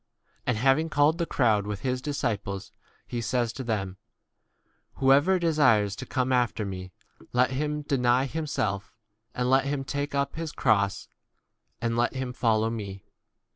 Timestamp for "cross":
10.53-11.07